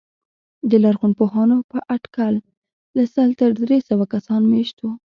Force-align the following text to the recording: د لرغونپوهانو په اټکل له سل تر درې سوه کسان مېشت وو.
د 0.69 0.71
لرغونپوهانو 0.83 1.57
په 1.71 1.77
اټکل 1.95 2.35
له 2.95 3.03
سل 3.13 3.29
تر 3.41 3.49
درې 3.63 3.77
سوه 3.89 4.05
کسان 4.13 4.41
مېشت 4.53 4.77
وو. 4.79 4.91